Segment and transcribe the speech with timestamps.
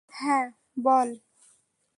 [0.09, 0.45] হ্যাঁ,
[0.77, 1.09] বল।